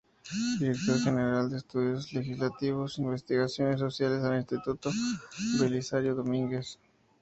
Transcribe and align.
Director 0.57 0.97
General 0.99 1.47
de 1.47 1.57
Estudios 1.57 2.11
Legislativos: 2.11 2.97
Investigaciones 2.97 3.79
Sociales 3.81 4.23
del 4.23 4.37
Instituto 4.37 4.89
Belisario 5.59 6.15
Domínguez. 6.15 6.79